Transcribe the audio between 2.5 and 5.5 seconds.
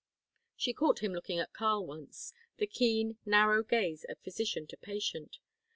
the keen, narrow gaze of physician to patient.